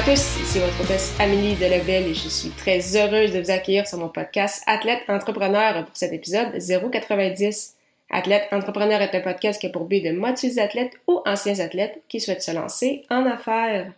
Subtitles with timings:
[0.00, 3.86] À tous, ici votre hôtesse Amélie Delebel et je suis très heureuse de vous accueillir
[3.86, 7.76] sur mon podcast Athlète Entrepreneur pour cet épisode 090.
[8.08, 11.60] Athlète Entrepreneur est un podcast qui a pour but de motiver les athlètes ou anciens
[11.60, 13.92] athlètes qui souhaitent se lancer en affaires.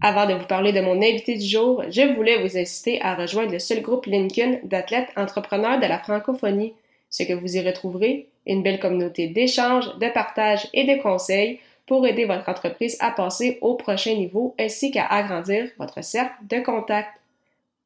[0.00, 3.52] Avant de vous parler de mon invité du jour, je voulais vous inciter à rejoindre
[3.52, 6.72] le seul groupe LinkedIn d'athlètes entrepreneurs de la francophonie.
[7.10, 12.06] Ce que vous y retrouverez, une belle communauté d'échanges, de partage et de conseils pour
[12.06, 17.18] aider votre entreprise à passer au prochain niveau ainsi qu'à agrandir votre cercle de contacts.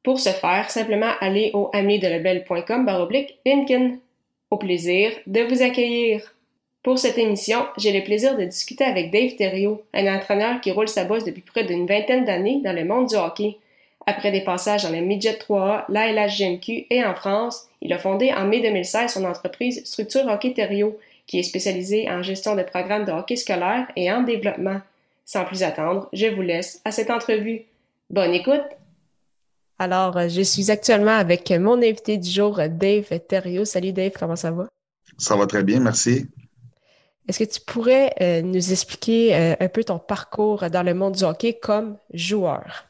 [0.03, 3.95] Pour ce faire, simplement allez au amidelebel.com baroblique LinkedIn.
[4.51, 6.35] Au plaisir de vous accueillir.
[6.83, 10.89] Pour cette émission, j'ai le plaisir de discuter avec Dave Thériault, un entraîneur qui roule
[10.89, 13.55] sa bosse depuis près d'une vingtaine d'années dans le monde du hockey.
[14.05, 18.45] Après des passages dans le Midget 3A, l'ALHGMQ et en France, il a fondé en
[18.45, 23.11] mai 2016 son entreprise Structure Hockey Thériault, qui est spécialisé en gestion de programmes de
[23.11, 24.81] hockey scolaire et en développement.
[25.25, 27.61] Sans plus attendre, je vous laisse à cette entrevue.
[28.09, 28.63] Bonne écoute!
[29.79, 33.65] Alors, je suis actuellement avec mon invité du jour, Dave Thériault.
[33.65, 34.67] Salut Dave, comment ça va?
[35.17, 36.27] Ça va très bien, merci.
[37.27, 41.15] Est-ce que tu pourrais euh, nous expliquer euh, un peu ton parcours dans le monde
[41.15, 42.85] du hockey comme joueur?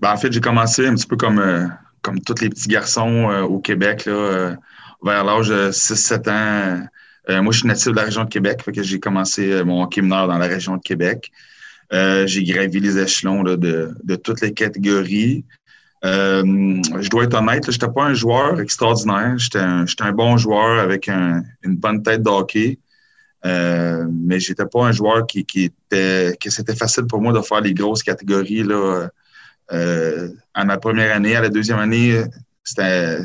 [0.00, 1.66] Ben, en fait, j'ai commencé un petit peu comme, euh,
[2.00, 4.56] comme tous les petits garçons au Québec, là,
[5.02, 6.86] vers l'âge de 6-7 ans.
[7.28, 9.64] Euh, moi, je suis natif de la région de Québec, fait que j'ai commencé euh,
[9.64, 11.30] mon hockey mineur dans la région de Québec.
[11.92, 15.44] Euh, j'ai gravi les échelons là, de, de, toutes les catégories.
[16.02, 19.34] je dois être honnête, je n'étais pas un joueur extraordinaire.
[19.38, 22.78] J'étais un, un, bon joueur avec un, une bonne tête de hockey.
[23.44, 27.40] Euh, mais j'étais pas un joueur qui, qui était que c'était facile pour moi de
[27.40, 29.08] faire les grosses catégories là.
[29.72, 32.22] Euh, à ma première année, à la deuxième année,
[32.62, 33.18] c'était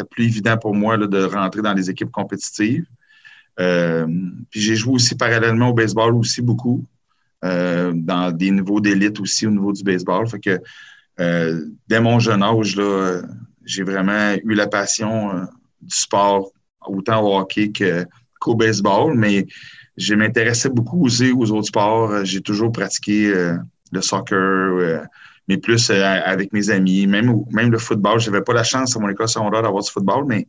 [0.00, 2.86] c'était plus évident pour moi de rentrer dans les équipes compétitives.
[3.58, 4.06] Euh,
[4.50, 6.84] puis j'ai joué aussi parallèlement au baseball aussi beaucoup,
[7.44, 10.26] euh, dans des niveaux d'élite aussi au niveau du baseball.
[10.28, 10.58] Fait que
[11.20, 13.22] euh, dès mon jeune âge, là,
[13.64, 15.46] j'ai vraiment eu la passion
[15.82, 16.50] du sport,
[16.86, 17.72] autant au hockey
[18.40, 19.46] qu'au baseball, mais
[19.96, 22.24] je m'intéressais beaucoup aussi aux autres sports.
[22.24, 23.34] J'ai toujours pratiqué
[23.92, 25.04] le soccer,
[25.50, 28.20] mais plus euh, avec mes amis, même, même le football.
[28.20, 30.46] Je n'avais pas la chance à mon école secondaire d'avoir du football, mais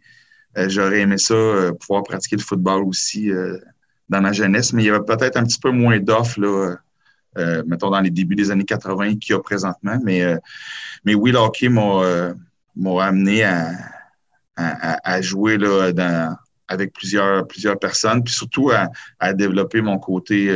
[0.60, 3.32] euh, j'aurais aimé ça, euh, pouvoir pratiquer le football aussi
[4.10, 4.74] dans ma jeunesse.
[4.74, 6.40] Mais il y avait peut-être un petit peu moins d'offres,
[7.66, 9.98] mettons, dans les débuts des années 80 qu'il y a présentement.
[10.04, 10.24] Mais,
[11.04, 13.72] mais oui, le hockey m'a amené à,
[14.56, 16.38] à, jouer là, dans,
[16.68, 18.90] avec plusieurs, plusieurs personnes, puis surtout à,
[19.20, 20.54] à développer mon côté,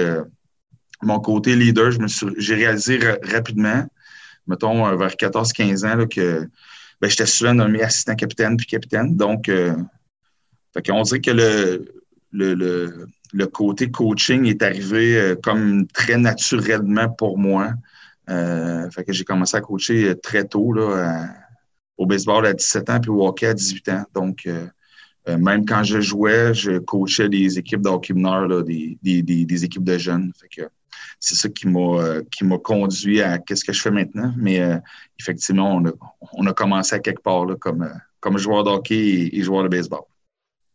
[1.01, 1.89] mon côté leader.
[2.37, 3.87] J'ai réalisé rapidement
[4.47, 6.47] mettons, euh, vers 14-15 ans, là, que
[7.01, 9.15] ben, j'étais souvent nommé assistant capitaine puis capitaine.
[9.15, 9.75] Donc, euh,
[10.89, 11.85] on dirait que le,
[12.31, 17.73] le, le, côté coaching est arrivé euh, comme très naturellement pour moi.
[18.27, 21.27] Fait que j'ai commencé à coacher très tôt là,
[21.97, 24.03] au baseball à 17 ans puis au hockey à 18 ans.
[24.15, 24.49] Donc,
[25.27, 29.83] même quand je jouais, je coachais des équipes de hockey mineur, des, des, des, équipes
[29.83, 30.31] de jeunes.
[30.41, 30.67] Fait que,
[31.19, 34.33] c'est ça qui m'a euh, qui m'a conduit à qu'est-ce que je fais maintenant.
[34.37, 34.77] Mais euh,
[35.19, 35.81] effectivement,
[36.33, 39.69] on a, commencé à quelque part comme, euh, comme joueur de hockey et, joueur de
[39.69, 40.03] baseball.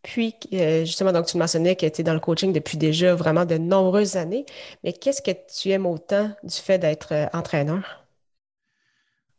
[0.02, 3.58] Puis, justement, donc tu mentionnais que tu es dans le coaching depuis déjà vraiment de
[3.58, 4.46] nombreuses années.
[4.82, 8.06] Mais qu'est-ce que tu aimes autant du fait d'être entraîneur?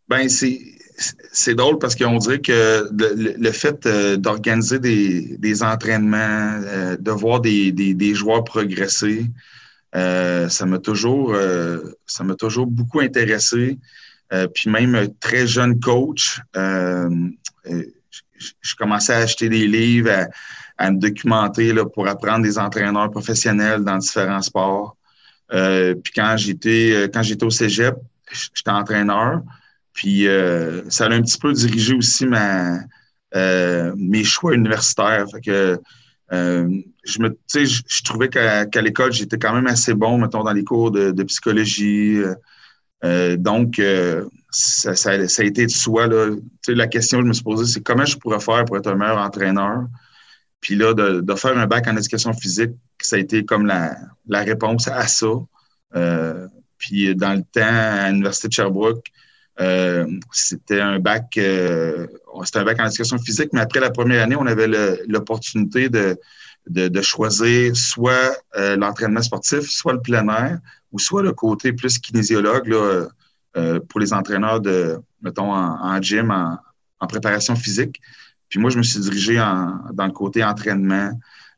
[0.07, 3.87] Ben, c'est drôle parce qu'on dirait que le, fait
[4.19, 6.59] d'organiser des, entraînements,
[6.99, 9.25] de voir des, des joueurs progresser,
[9.96, 13.78] euh, ça m'a toujours, euh, ça m'a toujours beaucoup intéressé.
[14.34, 17.29] Euh, puis même très jeune coach, je,
[18.78, 20.28] commençais à acheter des livres,
[20.78, 24.96] à, me documenter là, pour apprendre des entraîneurs professionnels dans différents sports.
[25.49, 27.96] puis quand j'étais quand j'étais au Cégep,
[28.32, 29.41] j'étais entraîneur.
[29.94, 30.28] Puis
[30.90, 32.79] ça a un petit peu dirigé aussi ma,
[33.96, 35.26] mes choix universitaires.
[35.29, 35.82] Fait que
[36.33, 40.63] euh, je me, je, trouvais qu'à l'école, j'étais quand même assez bon, mettons, dans les
[40.63, 42.17] cours de, psychologie.
[42.17, 42.35] Euh,
[43.03, 43.81] euh, donc,
[44.51, 46.07] ça, a été de soi.
[46.07, 46.35] Là.
[46.67, 48.95] La question que je me suis posée, c'est comment je pourrais faire pour être un
[48.95, 49.85] meilleur entraîneur?
[50.61, 54.87] Puis là, de, faire un bac en éducation physique, ça a été comme la réponse
[54.87, 55.27] à ça.
[56.77, 59.05] puis dans le temps, à l'Université de Sherbrooke,
[60.31, 61.39] c'était un bac
[62.43, 64.67] c'était un bac en éducation physique, mais après la première année, on avait
[65.07, 66.17] l'opportunité de,
[66.67, 70.59] de, choisir soit l'entraînement sportif, soit le plein air,
[70.91, 73.07] ou soit le côté plus kinésiologue là,
[73.89, 78.01] pour les entraîneurs de, mettons, en, gym, en, préparation physique.
[78.49, 81.11] Puis moi, je me suis dirigé dans le côté entraînement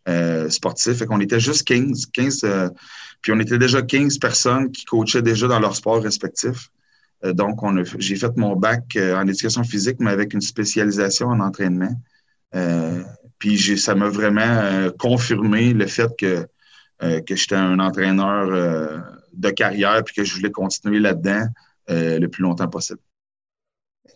[0.09, 0.97] euh, sportif.
[0.97, 2.07] Fait qu'on était juste 15.
[2.07, 2.69] 15 euh,
[3.21, 6.69] puis on était déjà 15 personnes qui coachaient déjà dans leur sport respectif.
[7.25, 7.59] Euh, donc,
[7.99, 11.93] j'ai fait mon bac en éducation physique, mais avec une spécialisation en entraînement.
[13.39, 16.45] puis ça m'a vraiment confirmé le fait que,
[16.99, 18.47] que j'étais un entraîneur
[19.33, 21.47] de carrière puis que je voulais continuer là-dedans
[21.89, 22.99] le plus longtemps possible.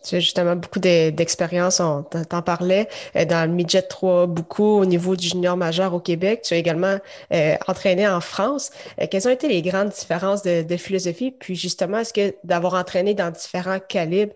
[0.04, 4.84] Tu as justement beaucoup d'expérience, on t'en parlait, euh, dans le midget 3, beaucoup au
[4.84, 6.42] niveau du junior majeur au Québec.
[6.44, 6.98] Tu as également
[7.32, 8.70] euh, entraîné en France.
[9.00, 11.32] Euh, quelles ont été les grandes différences de, philosophie?
[11.32, 14.34] Puis justement, est-ce que d'avoir entraîné dans différents calibres,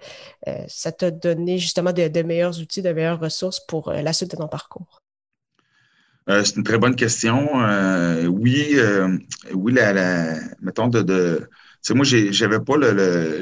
[0.67, 4.49] ça t'a donné justement de, meilleurs outils, de meilleures ressources pour la suite de ton
[4.49, 5.03] parcours?
[6.29, 7.49] c'est une très bonne question.
[8.27, 8.77] oui,
[9.55, 11.49] oui, la, mettons de
[11.83, 12.93] sais, moi, j'avais pas le,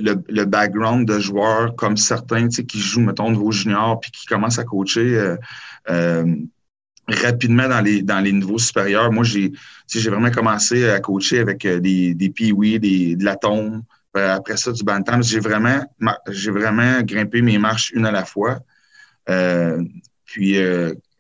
[0.01, 4.01] le, le, background de joueur comme certains, tu sais, qui jouent, mettons, au niveau junior
[4.01, 5.37] puis qui commencent à coacher euh,
[5.91, 6.35] euh,
[7.07, 9.13] rapidement dans les, dans les niveaux supérieurs.
[9.13, 9.53] Moi, j'ai
[9.89, 13.83] j'ai vraiment commencé à coacher avec euh, des, des pee des, de la tombe.
[14.15, 15.23] Après ça, du bantam.
[15.23, 15.85] J'ai vraiment,
[16.29, 18.59] j'ai vraiment grimpé mes marches une à la fois.
[20.25, 20.57] puis,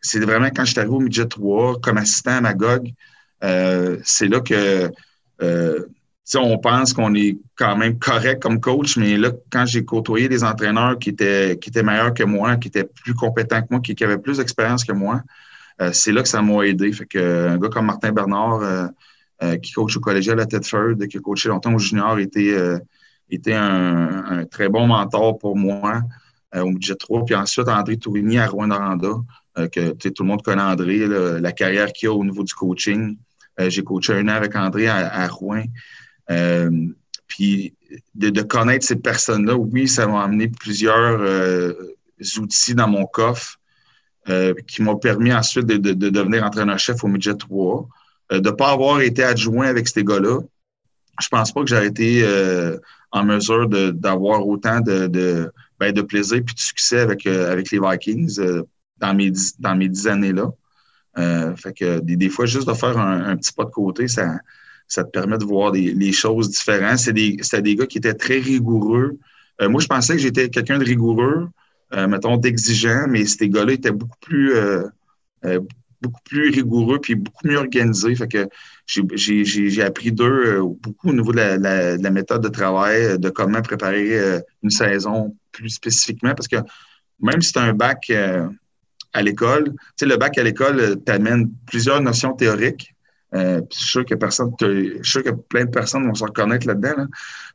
[0.00, 2.90] c'est vraiment quand je arrivé au midget 3 comme assistant à Magog,
[4.02, 4.90] c'est là que
[6.38, 10.44] on pense qu'on est quand même correct comme coach, mais là, quand j'ai côtoyé des
[10.44, 13.96] entraîneurs qui étaient, qui étaient meilleurs que moi, qui étaient plus compétents que moi, qui,
[14.04, 15.22] avaient plus d'expérience que moi,
[15.80, 16.92] euh, c'est là que ça m'a aidé.
[16.92, 18.86] Fait que, un gars comme Martin Bernard, euh,
[19.42, 22.54] euh, qui coach au collégial à Tedford, qui a coaché longtemps au junior, était,
[23.30, 26.02] était un, très bon mentor pour moi
[26.54, 27.24] au budget 3.
[27.24, 29.14] Puis ensuite, André Tourigny à Rouen-Noranda,
[29.72, 33.16] que tout le monde connaît André, la carrière qu'il a au niveau du coaching.
[33.58, 35.64] j'ai coaché un an avec André à Rouen.
[36.30, 36.70] Euh,
[37.26, 37.74] puis
[38.14, 41.72] de, connaître ces personnes-là, oui, ça m'a amené plusieurs euh,
[42.38, 43.58] outils dans mon coffre
[44.28, 47.88] euh, qui m'ont permis ensuite de, devenir entraîneur-chef au Midget 3.
[48.32, 50.40] de ne pas avoir été adjoint avec ces gars-là,
[51.20, 52.24] je pense pas que j'aurais été
[53.12, 58.40] en mesure d'avoir autant de, ben, de, plaisir et de succès avec, avec les Vikings
[58.98, 60.50] dans, mes, dans mes dix années-là.
[61.56, 64.38] fait que des, fois, juste de faire un petit pas de côté, ça,
[64.90, 66.98] ça te permet de voir des, les choses différentes.
[66.98, 69.18] C'est des, des gars qui étaient très rigoureux.
[69.62, 71.48] Euh, moi, je pensais que j'étais quelqu'un de rigoureux,
[71.94, 74.88] euh, mettons, d'exigeant, mais ces gars-là étaient beaucoup plus, euh,
[76.02, 78.16] beaucoup plus rigoureux puis beaucoup mieux organisés.
[78.16, 78.48] Fait que
[78.86, 84.70] j'ai appris d'eux beaucoup au niveau de la, méthode de travail, de comment préparer une
[84.70, 86.56] saison plus spécifiquement, parce que
[87.20, 88.10] même si tu as un bac
[89.12, 92.94] à l'école, tu sais, le bac à l'école t'amène plusieurs notions théoriques,
[93.34, 96.24] euh, je suis sûr que personne, je suis sûr que plein de personnes vont se
[96.24, 97.06] reconnaître là-dedans.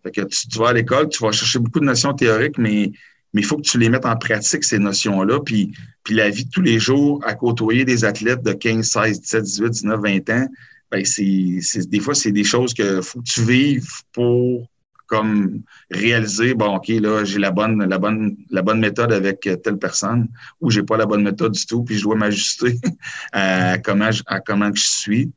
[0.04, 2.92] Fait que tu, vas à l'école, tu vas chercher beaucoup de notions théoriques, mais
[3.34, 5.42] mais il faut que tu les mettes en pratique, ces notions-là.
[5.42, 5.74] Puis,
[6.10, 9.70] la vie de tous les jours, à côtoyer des athlètes de 15, 16, 17, 18,
[9.72, 10.48] 19, 20 ans,
[10.90, 14.70] ben des fois, c'est des choses que faut que tu vives pour
[15.08, 19.78] comme réaliser, bon, OK, là, j'ai la bonne, la bonne, la bonne méthode avec telle
[19.78, 20.30] personne,
[20.62, 22.80] ou j'ai pas la bonne méthode du tout, puis je dois m'ajuster
[23.34, 25.32] à comment à comment je suis.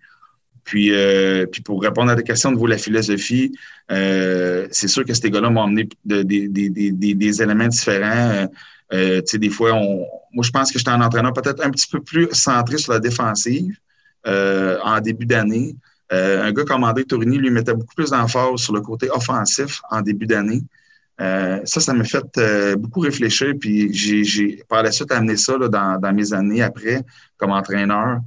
[0.68, 3.56] Puis, euh, puis pour répondre à ta question de niveau la philosophie,
[3.90, 8.46] euh, c'est sûr que ces gars-là m'ont amené des éléments différents.
[8.92, 12.00] Euh, des fois, on, moi, je pense que j'étais un entraîneur peut-être un petit peu
[12.00, 13.78] plus centré sur la défensive
[14.26, 15.74] en début d'année.
[16.10, 20.02] un gars comme André Tourigny lui mettait beaucoup plus d'emphase sur le côté offensif en
[20.02, 20.60] début d'année.
[21.18, 23.54] ça, ça m'a fait beaucoup réfléchir.
[23.58, 27.00] Puis j'ai par la suite amené ça dans, dans, mes années après
[27.38, 28.20] comme entraîneur.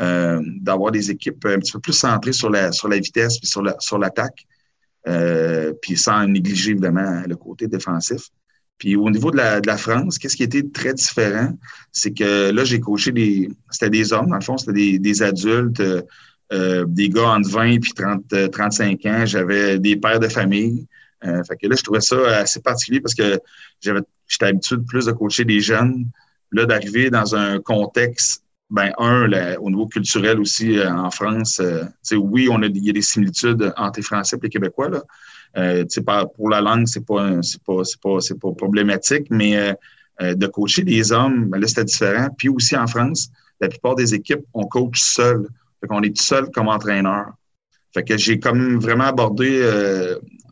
[0.00, 3.46] Euh, d'avoir des équipes un petit peu plus centrées sur la, sur la vitesse et
[3.46, 4.46] sur, la, sur l'attaque,
[5.08, 8.28] euh, puis sans négliger évidemment le côté défensif.
[8.78, 11.52] Puis au niveau de la, de la France, qu'est-ce qui était très différent,
[11.90, 13.50] c'est que là, j'ai coaché des.
[13.70, 15.82] C'était des hommes, dans le fond, c'était des, des adultes,
[16.52, 19.26] euh, des gars entre 20 puis 30, 35 ans.
[19.26, 20.86] J'avais des pères de famille.
[21.22, 23.40] fait que là, je trouvais ça assez particulier parce que
[23.80, 26.06] j'avais j'étais habitué plus de coacher des jeunes.
[26.52, 31.84] Là, d'arriver dans un contexte ben, un, au niveau culturel aussi euh, en France, euh,
[32.12, 34.90] oui, on a, il y a des similitudes entre les Français et les Québécois.
[34.90, 35.02] Là.
[35.56, 35.84] Euh,
[36.36, 39.74] pour la langue, c'est pas, c'est pas, c'est pas, c'est pas problématique, mais
[40.20, 42.28] de coacher des hommes, ben là, c'était différent.
[42.36, 45.48] Puis aussi en France, la plupart des équipes, on coach seul.
[45.80, 47.30] Fait qu'on est tout seul comme entraîneur.
[47.94, 49.62] Fait que j'ai comme vraiment abordé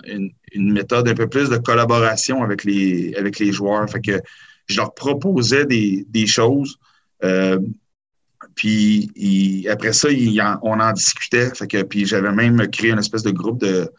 [0.06, 0.32] une,
[0.72, 3.90] méthode un peu plus de collaboration avec les, avec les joueurs.
[3.90, 4.20] Fait que
[4.66, 6.78] je leur proposais des, des choses.
[8.46, 10.08] Euh, puis après ça,
[10.62, 11.50] on en discutait.
[11.54, 13.90] Fait que, puis j'avais même créé une espèce de groupe de,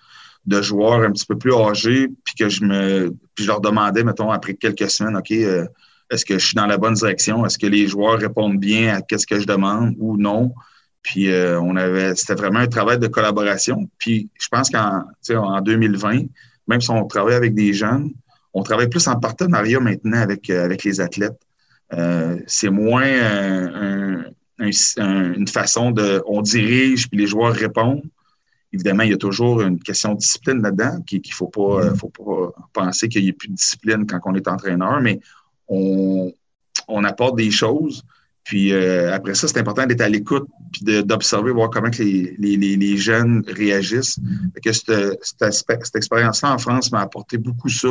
[0.46, 4.04] de joueurs un petit peu plus âgés, puis que je me puis je leur demandais,
[4.04, 5.66] mettons, après quelques semaines, OK, euh,
[6.10, 7.46] est-ce que je suis dans la bonne direction?
[7.46, 10.54] Est-ce que les joueurs répondent bien à qu'est-ce que je demande ou non?
[11.02, 13.90] Puis euh, on avait, c'était vraiment un travail de collaboration.
[13.98, 15.04] Puis je pense qu'en
[15.36, 16.24] en 2020,
[16.68, 18.12] même si on travaille avec des jeunes,
[18.54, 21.40] on travaille plus en partenariat maintenant avec, euh, avec les athlètes.
[21.94, 23.06] Euh, c'est moins
[24.60, 28.04] une façon de, on dirige puis les joueurs répondent.
[28.74, 32.10] Évidemment, il y a toujours une question de discipline là-dedans, qu'il ne faut pas, faut
[32.10, 35.20] pas penser qu'il n'y ait plus de discipline quand on est entraîneur, mais
[35.68, 36.34] on,
[36.88, 38.04] on apporte des choses
[38.48, 42.34] puis euh, après ça, c'est important d'être à l'écoute puis d'observer, voir comment que les,
[42.40, 44.18] les, les, jeunes réagissent.
[44.64, 47.90] que cette, cette, expérience-là en France m'a apporté beaucoup ça,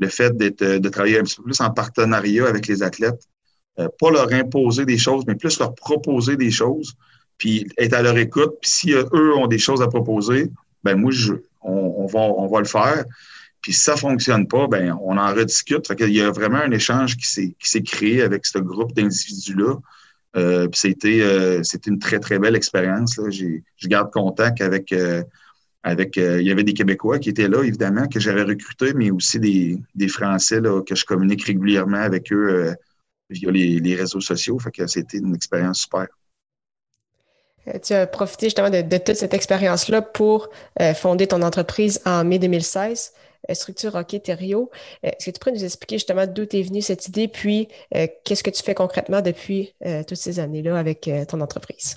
[0.00, 3.22] le fait de travailler un petit peu plus en partenariat avec les athlètes.
[3.80, 6.94] Euh, pas leur imposer des choses, mais plus leur proposer des choses,
[7.38, 8.52] puis être à leur écoute.
[8.62, 10.50] Puis si eux ont des choses à proposer,
[10.84, 13.04] ben moi, je, on, on, va, on va le faire.
[13.60, 15.88] Puis si ça fonctionne pas, ben on en rediscute.
[15.88, 18.92] Fait qu'il y a vraiment un échange qui s'est, qui s'est créé avec ce groupe
[18.92, 19.74] d'individus-là.
[20.36, 23.16] Euh, puis c'était, euh, c'était une très, très belle expérience.
[23.16, 23.30] Là.
[23.30, 25.22] J'ai, je garde contact avec, euh,
[25.82, 29.40] avec il y avait des Québécois qui étaient là, évidemment, que j'avais recrutés, mais aussi
[29.40, 32.74] des, des Français là, que je communique régulièrement avec eux
[33.30, 34.58] via les, les, réseaux sociaux.
[34.58, 36.06] Fait que c'était une expérience super.
[37.82, 40.50] Tu as profité justement de, de toute cette expérience-là pour
[40.94, 43.12] fonder ton entreprise en mai 2016.
[43.50, 44.22] Euh, structure Hockey.
[44.28, 44.66] Euh,
[45.02, 48.42] est-ce que tu pourrais nous expliquer justement d'où est venue cette idée, puis euh, qu'est-ce
[48.42, 49.74] que tu fais concrètement depuis
[50.08, 51.96] toutes ces années-là avec ton entreprise?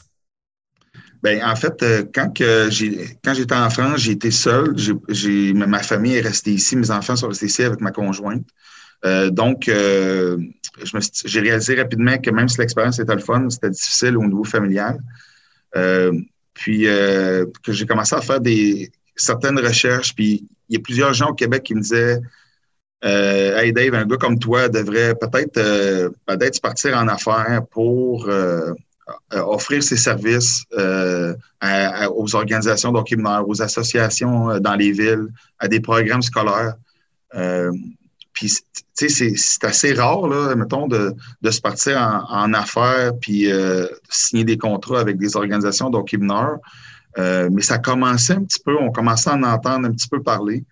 [1.24, 4.74] Bien, en fait, quand, quand j'étais en France, j'ai été seul.
[5.10, 8.46] J'ai, ma famille est restée ici, mes enfants sont restés ici avec ma conjointe.
[9.04, 9.70] Donc,
[11.26, 15.00] j'ai réalisé rapidement que même si l'expérience était le fun, c'était difficile au niveau familial.
[16.54, 21.30] puis que j'ai commencé à faire des certaines recherches, puis il y a plusieurs gens
[21.30, 22.20] au Québec qui me disaient
[23.06, 26.10] euh, Hey Dave, un gars comme toi devrait peut-être euh,
[26.62, 28.74] partir en affaires pour euh,
[29.32, 35.28] offrir ses services aux organisations d'hockey aux associations dans les villes,
[35.60, 36.76] à des programmes scolaires.
[38.40, 38.54] Puis,
[38.96, 41.16] tu sais, c'est assez rare, là, mettons, de,
[41.50, 43.48] se partir en, affaires puis
[44.10, 46.18] signer des contrats avec des organisations d'hockey
[47.18, 50.22] euh, mais ça commençait un petit peu, on commençait à en entendre un petit peu
[50.22, 50.64] parler.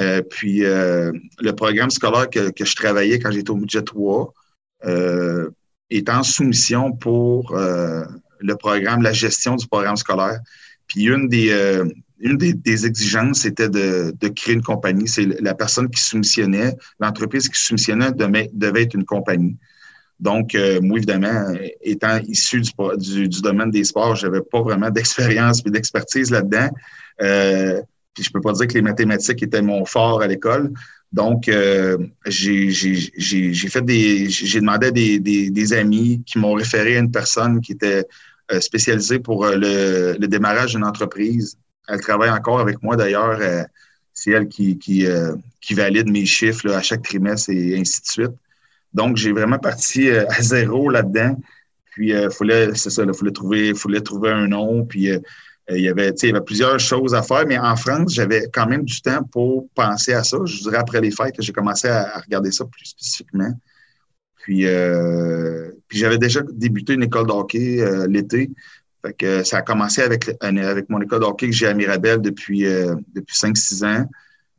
[0.00, 4.32] Euh, puis euh, le programme scolaire que, que, je travaillais quand j'étais au budget 3
[5.90, 10.40] est en soumission pour le programme, la gestion du programme scolaire.
[10.86, 11.50] Puis une des,
[12.20, 15.08] une des, exigences, c'était de, créer une compagnie.
[15.08, 19.56] C'est la personne qui soumissionnait, l'entreprise qui soumissionnait devait, être une compagnie.
[20.20, 21.52] Donc, euh, moi, évidemment,
[21.82, 22.62] étant issu
[22.96, 26.68] du, domaine des sports, je n'avais pas vraiment d'expérience et d'expertise là-dedans.
[27.20, 27.82] Euh,
[28.18, 30.72] je peux pas dire que les mathématiques étaient mon fort à l'école.
[31.12, 32.70] Donc, euh, j'ai
[34.60, 38.04] demandé à des, amis qui m'ont référé à une personne qui était
[38.60, 41.56] spécialisée pour le démarrage d'une entreprise.
[41.88, 43.38] Elle travaille encore avec moi d'ailleurs.
[44.12, 48.32] C'est elle qui, qui, valide mes chiffres à chaque trimestre et ainsi de suite.
[48.94, 51.36] Donc, j'ai vraiment parti euh, à zéro là-dedans.
[51.90, 54.84] Puis, il euh, fallait, c'est ça, il fallait trouver, fallait trouver un nom.
[54.84, 55.18] Puis, euh,
[55.70, 57.44] il, y avait, il y avait plusieurs choses à faire.
[57.46, 60.38] Mais en France, j'avais quand même du temps pour penser à ça.
[60.44, 63.52] Je dirais après les fêtes j'ai commencé à, regarder ça plus spécifiquement.
[64.44, 64.62] Puis,
[65.90, 68.50] j'avais déjà débuté une école de hockey l'été.
[69.12, 70.30] Que ça a commencé avec,
[70.88, 72.62] mon école de hockey que j'ai à Mirabel depuis,
[73.14, 74.08] depuis 5-6 ans.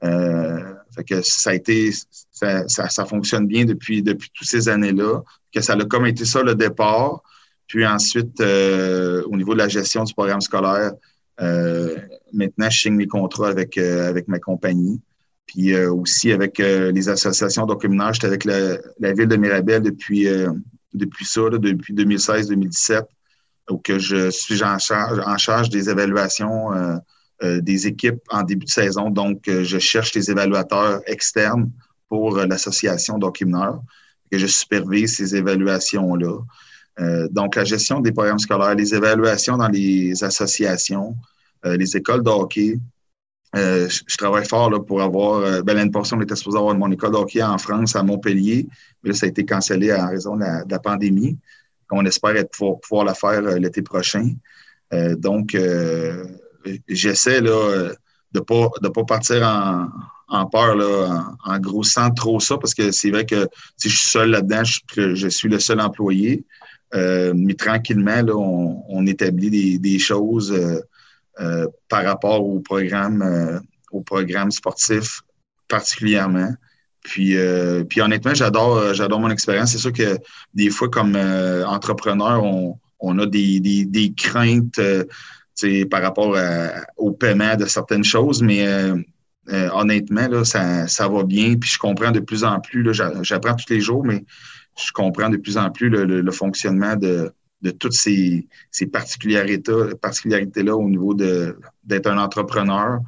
[0.02, 1.92] Que ça a été,
[2.32, 5.22] ça, ça, fonctionne bien depuis, depuis toutes ces années-là.
[5.54, 7.22] Que ça a comme été ça le départ.
[7.68, 10.94] Puis ensuite, euh, au niveau de la gestion du programme scolaire,
[11.42, 11.98] euh,
[12.32, 15.02] maintenant, je signe mes contrats avec, euh, avec ma compagnie.
[15.46, 18.16] Puis aussi avec les associations d'occuminage.
[18.16, 20.28] J'étais avec la, la, ville de Mirabel depuis,
[20.92, 23.04] depuis ça, depuis 2016-2017,
[23.69, 27.00] où que je suis en charge, en charge des évaluations
[27.43, 29.10] euh, des équipes en début de saison.
[29.10, 31.69] Donc, euh, je cherche des évaluateurs externes
[32.07, 33.43] pour euh, l'association d'hockey
[34.31, 36.39] que je supervise ces évaluations-là.
[37.31, 41.17] donc, la gestion des programmes scolaires, les évaluations dans les associations,
[41.65, 42.79] les écoles de hockey.
[43.53, 45.62] je, travaille fort là, pour avoir.
[45.63, 48.65] ben, l'année passée, on était supposé avoir mon école de hockey en France, à Montpellier,
[49.03, 51.38] mais là, ça a été cancellé en raison de la, pandémie.
[51.92, 54.34] On espère être, pouvoir, la faire l'été prochain.
[55.18, 55.56] donc,
[56.88, 57.92] j'essaie là,
[58.32, 59.44] de pas de pas partir
[60.27, 63.98] en, peur, là, en, en, grossant trop ça, parce que c'est vrai que si je
[63.98, 66.44] suis seul là-dedans, je, suis le seul employé.
[66.94, 70.80] Euh, mais tranquillement, là, on, établit des, choses euh,
[71.42, 73.60] euh, par rapport au programme, euh,
[73.92, 75.22] au programme sportif
[75.68, 76.54] particulièrement.
[77.06, 79.72] Puis, euh, puis honnêtement, j'adore, j'adore mon expérience.
[79.72, 80.18] C'est sûr que
[80.56, 84.82] des fois, comme entrepreneur, on, on a des, des, des craintes
[85.92, 86.36] par rapport
[86.98, 88.66] au paiement de certaines choses, mais
[89.50, 91.56] euh, honnêtement, là, ça, ça, va bien.
[91.56, 94.26] Puis je comprends de plus en plus, j'apprends tous les jours, mais
[94.78, 97.32] je comprends de plus en plus le, le, fonctionnement de,
[97.62, 103.00] de toutes ces, ces particularités-là particularités au niveau d'être un entrepreneur.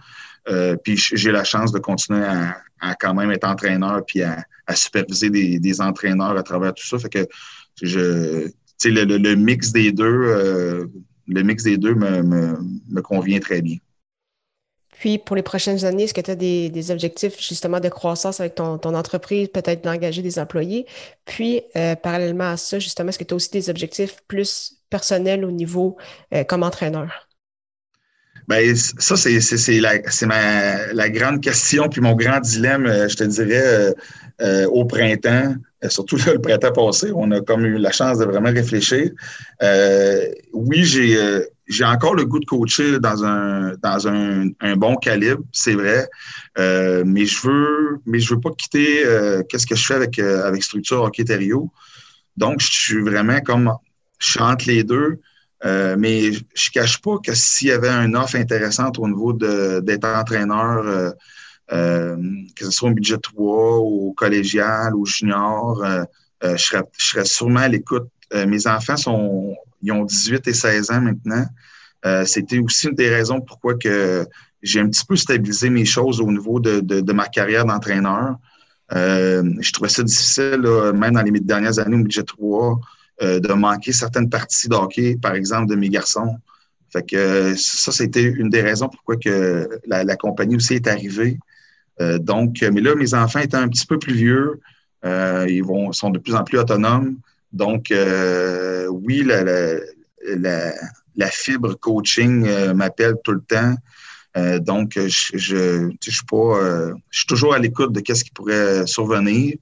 [0.48, 4.44] Euh, puis j'ai la chance de continuer à, à, quand même être entraîneur puis à,
[4.74, 7.00] superviser des, entraîneurs à travers tout ça.
[7.00, 7.28] Fait que
[7.82, 8.50] je,
[8.86, 10.88] le, le, mix des deux, euh,
[11.28, 13.78] le mix des deux me convient très bien.
[15.00, 18.56] Puis, pour les prochaines années, est-ce que tu as des, objectifs justement de croissance avec
[18.56, 20.88] ton, entreprise, peut-être d'engager des employés?
[21.26, 25.46] Puis, euh, parallèlement à ça, justement, est-ce que tu as aussi des objectifs plus personnels
[25.46, 25.98] au niveau
[26.34, 27.27] euh, comme entraîneur?
[28.48, 29.94] Bien, ça, c'est la,
[30.26, 33.94] ma, la grande question, puis mon grand dilemme, euh, je te dirais,
[34.72, 35.56] au printemps,
[35.90, 39.12] surtout le printemps passé, on a comme eu la chance de vraiment réfléchir.
[40.54, 41.18] oui, j'ai
[41.68, 46.08] j'ai encore le goût de coacher dans un dans un, un bon calibre, c'est vrai.
[46.58, 50.18] Euh, mais je veux mais je veux pas quitter euh, qu'est-ce que je fais avec
[50.20, 51.70] euh, avec structure hockey Thériault.
[52.38, 53.72] Donc je suis vraiment comme
[54.20, 55.20] je suis entre les deux.
[55.64, 61.14] Mais je cache pas que s'il y avait une offre intéressante au niveau d'être entraîneur,
[61.70, 65.84] que ce soit au budget 3, au collégial, au junior,
[66.44, 66.56] je,
[66.98, 68.10] serais, sûrement à l'écoute.
[68.34, 71.46] mes enfants sont ils ont 18 et 16 ans maintenant.
[72.06, 74.26] Euh, c'était aussi une des raisons pourquoi que
[74.62, 78.38] j'ai un petit peu stabilisé mes choses au niveau de, de, ma carrière d'entraîneur.
[78.94, 80.62] Euh, je trouvais ça difficile,
[80.94, 82.80] même dans les dernières années au budget 3,
[83.22, 86.38] euh, de manquer certaines parties d'hockey, par exemple, de mes garçons.
[86.92, 91.38] Fait que ça, c'était une des raisons pourquoi que la, compagnie aussi est arrivée.
[92.00, 94.62] donc, mais là, mes enfants étant un petit peu plus vieux,
[95.04, 97.18] ils vont, sont de plus en plus autonomes.
[97.54, 99.44] Donc, euh, oui, la,
[101.16, 103.76] la, fibre coaching euh, m'appelle tout le temps.
[104.36, 108.86] Euh, donc, je, je, suis pas, je suis toujours à l'écoute de qu'est-ce qui pourrait
[108.86, 109.56] survenir.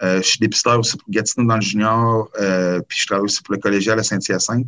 [0.00, 3.60] Je suis dépisteur aussi pour Gatineau dans le junior, puis je travaille aussi pour le
[3.60, 4.66] collégial à Saint-Hyacinthe.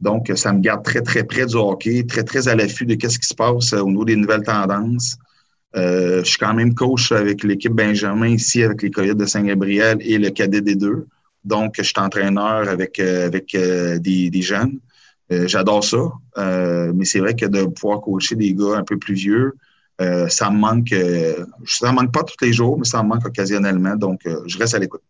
[0.00, 3.18] Donc, ça me garde très, très près du hockey, très, très à l'affût de qu'est-ce
[3.18, 5.16] qui se passe au niveau des nouvelles tendances.
[5.74, 10.18] je suis quand même coach avec l'équipe Benjamin ici, avec les Coyotes de Saint-Gabriel et
[10.18, 11.06] le cadet des deux.
[11.44, 14.80] Donc, je suis entraîneur avec, euh, avec euh, des, des, jeunes.
[15.30, 16.12] Euh, j'adore ça.
[16.94, 19.54] mais c'est vrai que de pouvoir coacher des gars un peu plus vieux,
[19.98, 20.94] ça me manque.
[21.66, 23.96] ça me manque pas tous les jours, mais ça me manque occasionnellement.
[23.96, 25.02] Donc, je reste à l'écoute.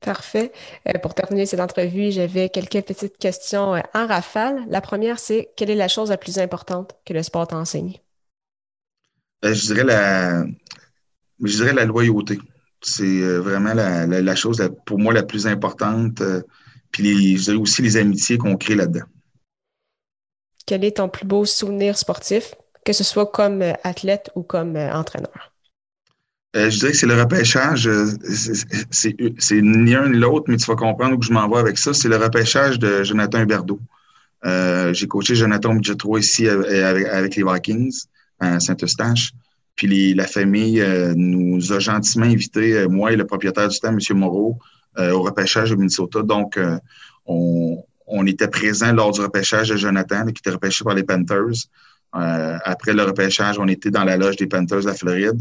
[0.00, 0.52] Parfait.
[1.02, 4.64] pour terminer cette entrevue, j'avais quelques petites questions en rafale.
[4.68, 7.98] La première, c'est quelle est la chose la plus importante que le sport t'enseigne?
[9.52, 10.44] je dirais la,
[11.42, 12.38] je dirais la loyauté.
[12.82, 16.20] C'est euh, vraiment la, chose pour moi la plus importante.
[16.20, 16.42] Euh,
[16.90, 19.06] puis je dirais aussi les amitiés qu'on crée là-dedans.
[20.66, 24.76] Quel est ton plus beau souvenir sportif, que ce soit comme euh, athlète ou comme
[24.76, 25.50] entraîneur?
[26.56, 27.90] je dirais que c'est le repêchage.
[28.90, 31.92] C'est ni un ni l'autre, mais tu vas comprendre où je m'en vais avec ça.
[31.92, 33.80] C'est le repêchage de Jonathan Huberdeau.
[34.44, 38.04] J'ai coaché Jonathan budget ici avec, les Vikings
[38.38, 39.32] à Saint-Eustache.
[39.76, 43.88] Puis la famille euh, nous a gentiment invités, euh, moi et le propriétaire du temps,
[43.88, 43.98] M.
[44.16, 44.58] Moreau,
[44.98, 46.22] euh, au repêchage au Minnesota.
[46.22, 46.58] Donc,
[47.26, 51.68] on, on, était présent lors du repêchage de Jonathan, qui était repêché par les Panthers.
[52.14, 55.40] Après le repêchage, on était dans la loge des Panthers de la Floride.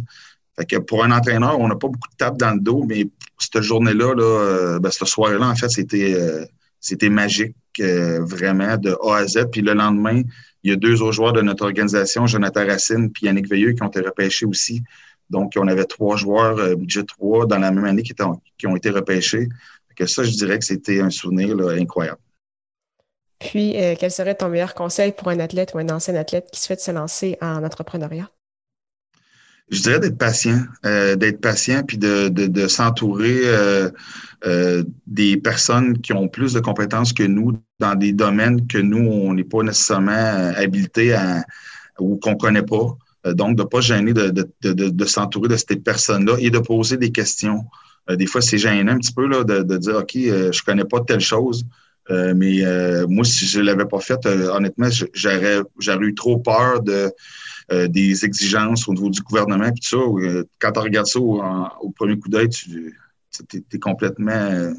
[0.58, 3.08] Fait que pour un entraîneur, on n'a pas beaucoup de tape dans le dos, mais
[3.40, 6.48] cette journée-là, là, ben, cette soirée-là, en fait, c'était
[6.80, 9.46] c'était magique, vraiment, de A à Z.
[9.52, 10.22] Puis le lendemain,
[10.64, 13.84] il y a deux autres joueurs de notre organisation, Jonathan Racine puis Yannick Veilleux, qui
[13.84, 14.82] ont été repêchés aussi.
[15.30, 18.14] Donc, on avait trois joueurs, euh, budget 3, dans la même année qui,
[18.58, 19.48] qui ont été repêchés.
[19.96, 22.20] Que ça, je dirais que c'était un souvenir incroyable.
[23.44, 26.62] Puis, euh, quel serait ton meilleur conseil pour un athlète ou un ancien athlète qui
[26.62, 28.30] souhaite se lancer en entrepreneuriat?
[29.70, 36.00] Je dirais d'être patient, euh, d'être patient puis de, de, de s'entourer euh, des personnes
[36.00, 39.64] qui ont plus de compétences que nous dans des domaines que nous, on n'est pas
[39.64, 41.44] nécessairement habilités à,
[42.00, 42.98] ou qu'on connaît pas.
[43.26, 47.12] Donc, de ne pas gêner de, de, s'entourer de ces personnes-là et de poser des
[47.12, 47.64] questions.
[48.10, 51.22] des fois, c'est gênant un petit peu là, de, dire, OK, je connais pas telle
[51.22, 51.66] chose.
[52.10, 52.62] Mais
[53.08, 55.62] moi, si je l'avais pas fait, honnêtement, j'aurais,
[56.02, 57.12] eu trop peur de
[57.88, 59.72] des exigences au niveau du gouvernement.
[59.72, 59.98] Puis ça,
[60.60, 62.94] quand tu regardes ça au, premier coup d'œil, tu
[63.72, 64.74] es, complètement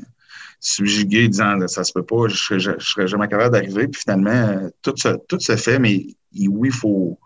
[0.61, 3.89] subjugué disant ça se peut pas, je serais, serais jamais capable d'arriver.
[3.89, 6.07] Puis finalement, tout se, fait, mais
[6.49, 7.19] oui, il faut,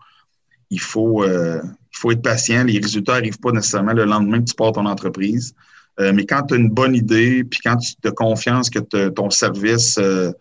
[0.69, 2.63] il faut être patient.
[2.63, 5.53] Les résultats n'arrivent pas nécessairement le lendemain que tu pars ton entreprise.
[5.99, 9.29] Euh, mais quand tu as une bonne idée, puis quand tu as confiance que ton
[9.29, 10.31] service, euh,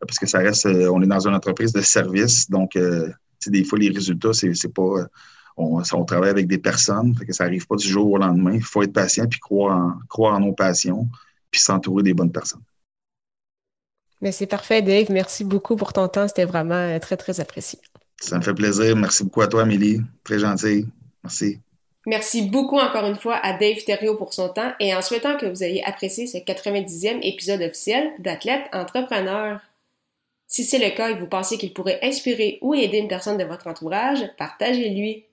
[0.00, 2.78] parce que ça reste, euh, on est dans une entreprise de service, donc
[3.46, 5.06] des fois les résultats, c'est pas.
[5.58, 8.52] On, on, travaille avec des personnes, fait que ça n'arrive pas du jour au lendemain.
[8.52, 11.08] Il faut être patient puis croire en, croire en nos passions,
[11.50, 12.60] puis s'entourer des bonnes personnes.
[14.20, 15.06] Mais c'est parfait, Dave.
[15.08, 16.28] Merci beaucoup pour ton temps.
[16.28, 17.78] C'était vraiment très, très apprécié.
[18.20, 18.94] Ça me fait plaisir.
[18.96, 20.02] Merci beaucoup à toi, Amélie.
[20.24, 20.86] Très gentil.
[21.24, 21.58] Merci.
[22.06, 25.46] Merci beaucoup encore une fois à Dave Thériault pour son temps et en souhaitant que
[25.46, 29.60] vous ayez apprécié ce 90e épisode officiel d'Athlète Entrepreneur.
[30.46, 33.44] Si c'est le cas et vous pensez qu'il pourrait inspirer ou aider une personne de
[33.44, 35.24] votre entourage, partagez-lui.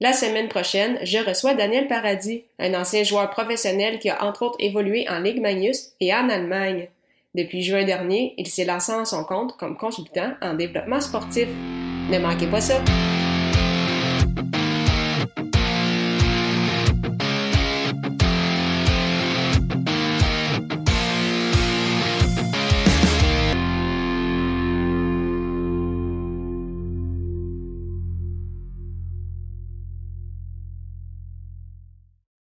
[0.00, 4.56] La semaine prochaine, je reçois Daniel Paradis, un ancien joueur professionnel qui a entre autres
[4.60, 6.88] évolué en Ligue Magnus et en Allemagne.
[7.34, 11.48] Depuis juin dernier, il s'est lancé en son compte comme consultant en développement sportif.
[12.10, 12.80] Ne manquez pas ça!